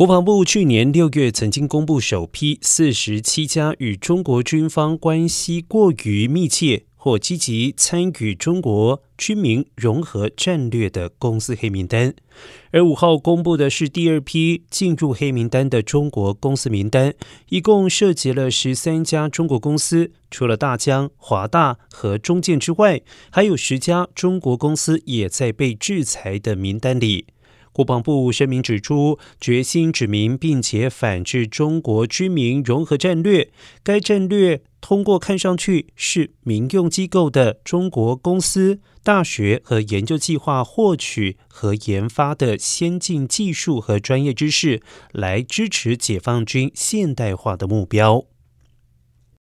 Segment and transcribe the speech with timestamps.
[0.00, 12.14] 国防部去年六月曾经公布首批四十七家与中国军方关系过于密切或积极参与中国军民融合战略的公司黑名单，
[12.70, 17.12] 而五号公布的是第二批进入黑名单的中国公司名单，
[17.50, 27.26] 一共涉及了十三家中国公司，除了大疆、华大和中建之外，还有十家中国公司也在被制裁的名单里。
[27.72, 33.50] 国防部声明指出，决心指明并且反制中国居民融合战略。
[33.82, 44.82] 该战略通过看上去是民用机构的中国公司、大学和研究计划获取和研发的先进技术和专业知识，
[45.12, 48.24] 来支持解放军现代化的目标。